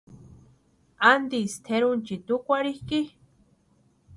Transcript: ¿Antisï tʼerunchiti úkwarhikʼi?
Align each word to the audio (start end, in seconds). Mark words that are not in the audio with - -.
¿Antisï 1.09 1.57
tʼerunchiti 1.65 2.31
úkwarhikʼi? 2.37 2.99